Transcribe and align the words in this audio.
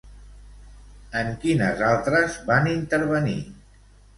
En 1.19 1.29
quines 1.45 1.83
altres 1.91 2.41
van 2.51 2.73
intervenir? 2.73 3.39